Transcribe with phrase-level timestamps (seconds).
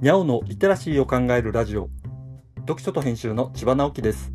[0.00, 1.90] にゃおのリテラシーを考えるラジオ。
[2.58, 4.32] 読書と編集の千葉直樹です。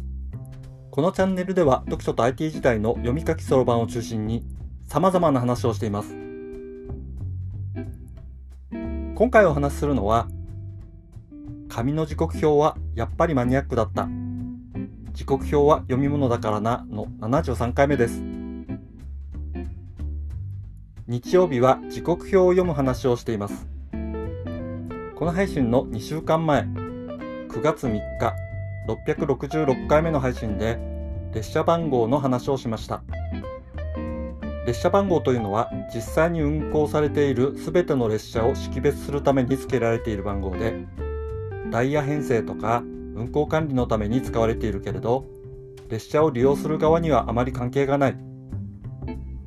[0.92, 4.44] このチャンネルでは読書と IT 時代の読み書きそろばんを中心に
[4.89, 6.13] 様々な話をしています。
[9.15, 10.28] 今回お話しするのは
[11.70, 14.10] 紙の時刻表はやっぱりマニアックだった。
[15.13, 18.21] 時刻表は読み物だからなの73回目です。
[21.07, 23.73] 日曜日は時刻表を読む話をしています。
[25.16, 28.34] この配信の2週間前、9月3日、
[28.88, 30.80] 666回目の配信で、
[31.31, 33.04] 列車番号の話をしました。
[34.66, 40.73] 列車番号というのは、実際に運行されている全ての列車を識別するために付けられている番号で、
[41.70, 42.82] ダイヤ編成とか
[43.16, 45.26] 運行管理のために使われているけれど、
[45.90, 48.18] 列車を利用する側にはあまり関係がない。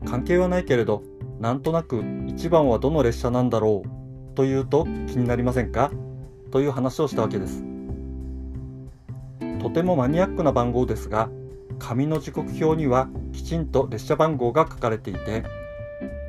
[0.08, 1.02] 関係はないけれど、
[1.40, 3.95] なんとなく1番はどの列車なんだろう
[4.36, 5.90] というと気になりませんか？
[6.52, 7.64] という話をしたわけです。
[9.60, 11.28] とてもマニアックな番号ですが
[11.80, 15.42] 紙の時刻表にはきちんと列車番号が書かれていて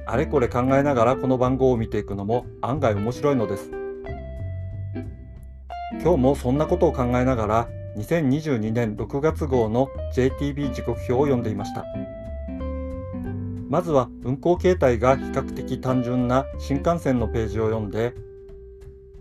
[0.08, 3.70] あれこれ考えながらこの番号を見ていくのも案外面白いのです。
[6.02, 11.86] 今日もそんなことを考えながら2022年6月号の JTB 時刻表を読んでいました。
[13.70, 18.14] まずは運行形態が比較的単純な新幹線のページを読んで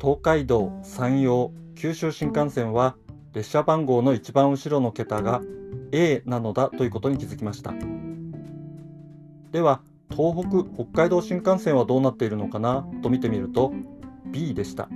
[0.01, 2.97] 東海道、山陽、九州新幹線は
[3.33, 5.43] 列車番号の一番後ろの桁が
[5.93, 7.75] A なのだということに気づきました。
[9.53, 9.81] では
[10.11, 13.73] 東北、北海道新幹線はどうなっているのかなと見てみると
[14.31, 14.89] B でした。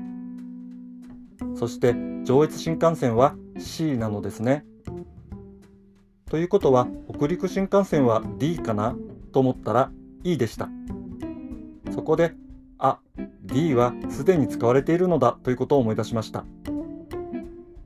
[1.57, 4.65] そして上越新幹線は C なのですね。
[6.31, 8.95] ということは北陸新幹線は D かな
[9.31, 9.91] と思ったら
[10.25, 10.69] E でした。
[11.93, 12.35] そこで、
[12.79, 12.99] あ、
[13.43, 16.45] D はすでに使われているのだということを思い出しました。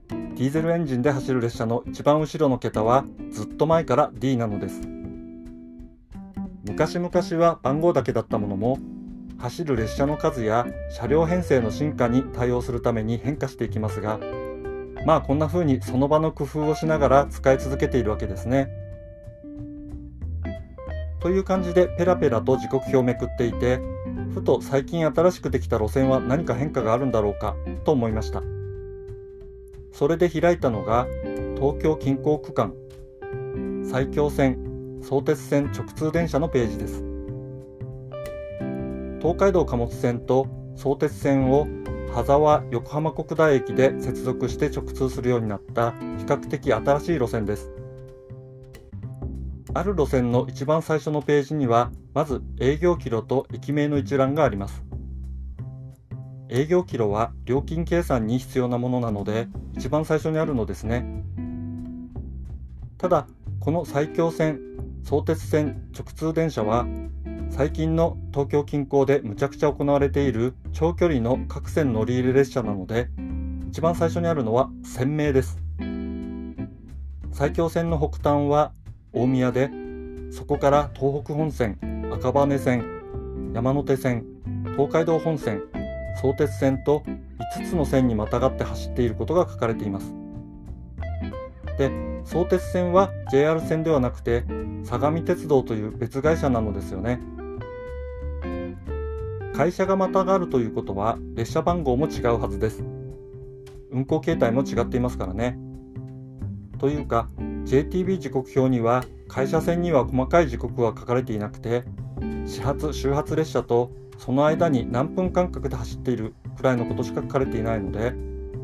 [0.09, 4.81] ディーゼルエンジンで走る列車の一番後ろの桁はずっと前から D なのです。
[6.67, 7.11] 昔々
[7.45, 8.79] は番号だけだったものも、
[9.39, 14.19] 走る列車の数や車両編成の進化に対応するために変化していきますが、
[15.07, 18.69] まあこんな風にその場の工夫をしながら使い続けているわけですね。
[21.25, 23.81] という感じでペラペラと時刻表をめくっていて
[24.35, 28.43] ふと最近新しくできた路線は何か変化があるんだろうかと思いました。
[29.91, 31.07] それで開いたのが
[31.57, 32.75] 東京近郊区間。
[33.91, 37.03] 埼京線相鉄線直通電車のページです。
[39.23, 40.47] 東海道貨物線と
[40.77, 41.67] 相鉄線を
[42.13, 47.71] 羽沢横浜国大駅で接続して直通するようになった比較的新しい路線です。
[49.77, 54.85] ある路線の一番最初のページには、まず営業キロと駅名の一覧があります。
[56.49, 61.25] 営業キロは料金計算に必要なものなので、一番最初にあるのですね。
[62.99, 63.27] ただ、
[63.59, 64.61] この埼京線、
[65.03, 66.87] 相鉄線直通電車は、
[67.51, 73.09] 最近の東京近郊でむちゃくちゃ行われている長距離の各線乗り入れ列車なので、
[73.71, 75.59] 一番最初にあるのは鮮明です。
[77.33, 78.73] 埼京線の北端は
[79.15, 79.71] 大宮で
[80.31, 81.79] そこから東北本線
[82.13, 82.85] 赤羽線
[83.55, 84.25] 山手線
[84.77, 85.63] 東海道本線
[86.21, 87.03] 相鉄線と
[87.59, 90.15] 5つの線にまたがって走っていることが書かれています。
[91.79, 91.91] で
[92.25, 94.45] 相鉄線は JR 線ではなくて
[94.85, 97.21] 相模鉄道という別会社なのですよね。
[99.55, 102.83] 会社がまたがるということは列車番号も違うはずです。
[103.93, 105.57] 運行形態も違っていますからね。
[106.79, 107.29] というか
[107.65, 111.85] JTB 時刻表には会社線には細かい時刻は書かれていなくて
[112.47, 118.15] 始発終発列車とその間に何分間隔で走っているくらいのことしか書かれていないので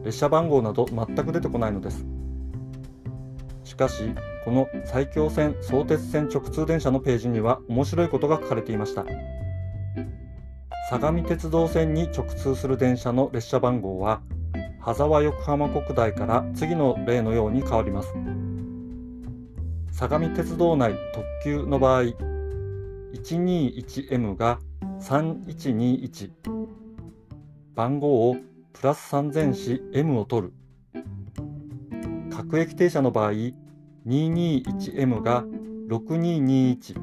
[0.05, 2.05] 列車番号など全く出てこないのです
[3.65, 9.05] しかしこの埼京線相鉄線直通電車のページには面白いことが書かれていました
[10.91, 14.21] 相模鉄道線に直通する電車の列車番号は
[14.81, 18.09] 羽沢横浜国大から次の例のように変わります。
[20.01, 22.05] 相模鉄道内特急の場合、
[23.13, 24.59] 121M が
[25.03, 26.31] 3121、
[27.75, 28.37] 番号を
[28.73, 30.55] プラス3000し M を取る。
[32.31, 33.33] 各駅停車の場合、
[34.07, 35.45] 221M が
[35.91, 36.99] 6221、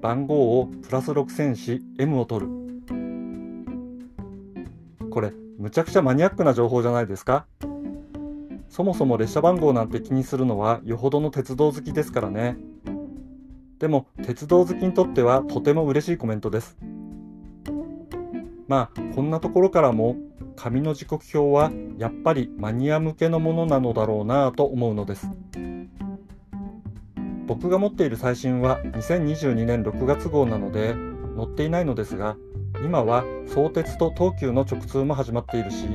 [0.00, 2.52] 番号をプラス6000し M を取る。
[5.10, 7.44] これむちゃくちゃマニアックな情報じゃないですか？
[8.72, 12.56] そもそも列車番号なんて気にするのはよほどの鉄道好きですからね。
[13.78, 16.78] でも鉄道好きにとってはとても嬉しいコメントです。
[18.68, 20.16] まあこんなところからも
[20.56, 25.28] 紙の時刻表はやっぱりマニア向けのものなのだろうなぁと思うのです。
[27.46, 30.94] 僕が持っている最新は2022年6月号なので
[31.36, 32.38] 載っていないのですが
[32.82, 35.86] 今は相鉄と東急の直通も始まっているし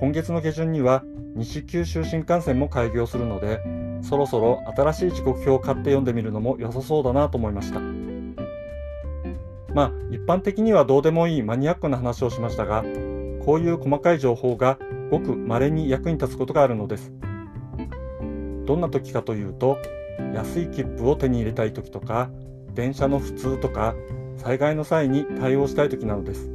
[0.00, 1.04] 今月の下旬には
[1.34, 3.60] 西九州新幹線も開業するので
[4.02, 7.80] そろそろ新しい時刻表を買って読んでみるのも良さそうだなと思いました。
[9.72, 12.82] まあ一般的にはどうでもいいマニアックな話をしましたが
[13.44, 14.78] こういう細かい情報が
[15.10, 17.12] ごく稀に役に立つことがあるのです。
[18.66, 19.78] どんな時かというと
[20.34, 22.30] 安い切符を手に入れたい時とか
[22.72, 23.94] 電車の普通とか
[24.36, 26.50] 災害の際に対応したい時なのです。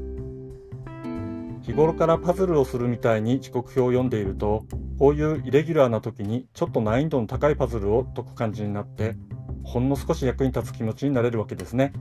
[1.70, 4.66] 日頃からパズルをするみたいに時刻表を読んでいると
[4.98, 9.16] こういうイレギュラーな時にちょっと難易度の高いパズルを解く感じになって
[9.64, 11.94] ほんの少し役に立つ気持ちになれるわけですね。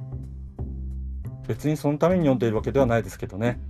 [1.46, 3.60] 別にそのために読んでいるわけではないですけどね。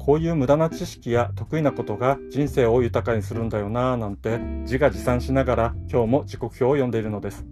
[0.00, 7.46] こういう無駄な知識や得意なことが人生を豊かにするんだよなぁなんて自画自賛しながら今日も時刻表を読んでいるのです。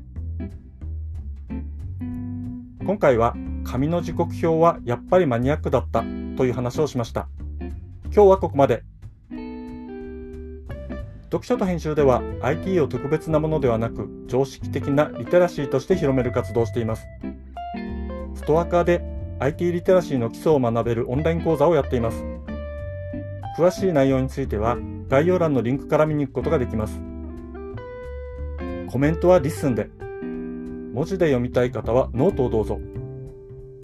[2.84, 6.00] 今回は紙の時刻表はやっぱりマニアックだった
[6.36, 7.28] という話をしました
[8.04, 8.82] 今日はここまで
[11.24, 17.06] 読書と編集では IT を特別なものではなく常識的なリテラシーとして広める活動をしています
[18.34, 19.02] ストアカで
[19.38, 22.24] IT リテラシーの基礎を学べるオンライン講座をやっています
[23.56, 24.76] 詳しい内容については
[25.08, 26.98] 概要欄のリンクから見に行くことができます。
[28.86, 29.90] コメントは LISTEN で。
[30.94, 32.80] 文字で読みたい方はノートをどうぞ。